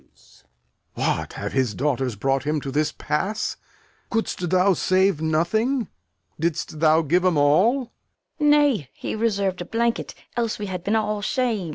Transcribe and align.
Lear. 0.03 0.07
What, 0.95 1.33
have 1.33 1.53
his 1.53 1.75
daughters 1.75 2.15
brought 2.15 2.43
him 2.43 2.59
to 2.61 2.71
this 2.71 2.91
pass? 2.91 3.55
Couldst 4.09 4.49
thou 4.49 4.73
save 4.73 5.21
nothing? 5.21 5.89
Didst 6.39 6.79
thou 6.79 7.03
give 7.03 7.23
'em 7.23 7.37
all? 7.37 7.91
Fool. 8.39 8.47
Nay, 8.49 8.89
he 8.93 9.13
reserv'd 9.15 9.61
a 9.61 9.65
blanket, 9.65 10.15
else 10.35 10.57
we 10.57 10.65
had 10.65 10.83
been 10.83 10.95
all 10.95 11.21
sham'd. 11.21 11.69